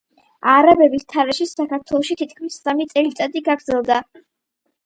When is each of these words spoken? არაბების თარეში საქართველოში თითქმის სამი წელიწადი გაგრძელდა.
არაბების 0.53 1.03
თარეში 1.15 1.47
საქართველოში 1.51 2.17
თითქმის 2.23 2.57
სამი 2.65 2.91
წელიწადი 2.95 3.45
გაგრძელდა. 3.51 4.01